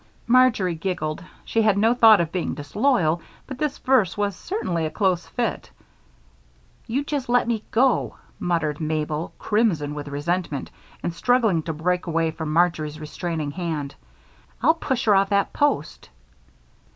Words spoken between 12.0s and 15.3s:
away from Marjory's restraining hand. "I'll push her off